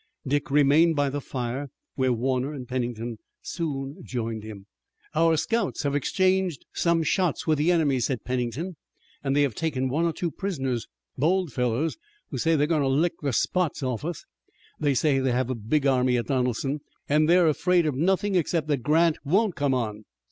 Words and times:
Dick 0.25 0.49
remained 0.49 0.95
by 0.95 1.11
the 1.11 1.21
fire, 1.21 1.69
where 1.93 2.11
Warner 2.11 2.53
and 2.55 2.67
Pennington 2.67 3.19
soon 3.43 3.97
joined 4.03 4.41
him. 4.41 4.65
"Our 5.13 5.37
scouts 5.37 5.83
have 5.83 5.93
exchanged 5.93 6.65
some 6.73 7.03
shots 7.03 7.45
with 7.45 7.59
the 7.59 7.71
enemy," 7.71 7.99
said 7.99 8.23
Pennington, 8.23 8.77
"and 9.23 9.35
they 9.35 9.43
have 9.43 9.53
taken 9.53 9.89
one 9.89 10.05
or 10.05 10.11
two 10.11 10.31
prisoners, 10.31 10.87
bold 11.19 11.53
fellows 11.53 11.97
who 12.31 12.39
say 12.39 12.55
they're 12.55 12.65
going 12.65 12.81
to 12.81 12.87
lick 12.87 13.13
the 13.21 13.31
spots 13.31 13.83
off 13.83 14.03
us. 14.03 14.25
They 14.79 14.95
say 14.95 15.19
they 15.19 15.33
have 15.33 15.51
a 15.51 15.53
big 15.55 15.85
army 15.85 16.17
at 16.17 16.25
Donelson, 16.29 16.79
and 17.07 17.29
they're 17.29 17.47
afraid 17.47 17.85
of 17.85 17.93
nothing 17.93 18.33
except 18.33 18.69
that 18.69 18.81
Grant 18.81 19.19
won't 19.23 19.53
come 19.55 19.75
on. 19.75 20.05